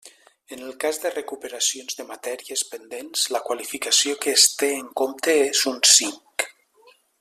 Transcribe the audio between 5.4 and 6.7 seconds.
és un cinc.